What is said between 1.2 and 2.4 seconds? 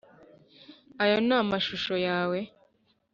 ni amashusho yawe?